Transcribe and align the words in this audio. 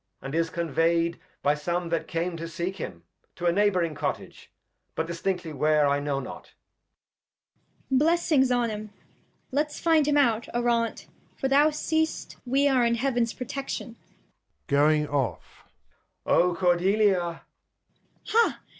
And 0.19 0.33
is 0.33 0.49
convey'd 0.49 1.19
by 1.43 1.53
some 1.53 1.89
that 1.89 2.07
came 2.07 2.35
to 2.37 2.47
seek 2.47 2.77
him, 2.77 3.03
To 3.35 3.45
a 3.45 3.51
Neighb'ring 3.51 3.93
Cottage; 3.95 4.51
but 4.95 5.05
distinctly 5.05 5.53
where, 5.53 5.87
I 5.87 5.99
know 5.99 6.19
not. 6.19 6.55
Cord. 7.89 7.99
Blessings 7.99 8.51
on 8.51 8.71
'em; 8.71 8.89
Let's 9.51 9.79
find 9.79 10.07
him 10.07 10.17
out, 10.17 10.47
Arante, 10.55 11.05
for 11.35 11.47
thou 11.47 11.69
seest 11.69 12.35
We 12.47 12.67
are 12.67 12.83
in 12.83 12.95
Heavens 12.95 13.31
Protection. 13.33 13.95
[Going 14.65 15.07
off. 15.07 15.65
Edg. 16.25 16.31
O 16.31 16.55
Cordelial 16.55 17.21
Cord. 17.21 17.39
Ha 18.29 18.61